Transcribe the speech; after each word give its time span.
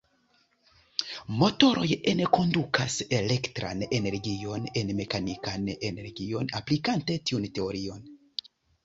Motoroj 1.41 1.89
enkondukas 2.11 2.95
elektran 3.17 3.83
energion 3.97 4.65
en 4.81 4.89
mekanikan 5.03 5.69
energion 5.91 6.51
aplikante 6.61 7.19
tiun 7.29 7.47
teorion. 7.59 8.03